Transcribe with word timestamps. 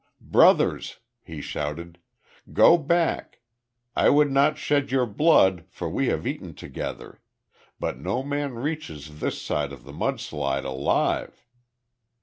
"Brothers," 0.19 0.97
he 1.23 1.41
shouted. 1.41 1.99
"Go 2.51 2.75
back. 2.75 3.39
I 3.95 4.09
would 4.09 4.31
not 4.31 4.57
shed 4.57 4.89
your 4.89 5.05
blood, 5.05 5.65
for 5.69 5.87
we 5.91 6.07
have 6.07 6.25
eaten 6.25 6.55
together. 6.55 7.21
But 7.79 7.99
no 7.99 8.23
man 8.23 8.55
reaches 8.55 9.19
this 9.19 9.39
side 9.39 9.71
of 9.71 9.83
the 9.83 9.93
mud 9.93 10.19
slide 10.19 10.65
alive." 10.65 11.45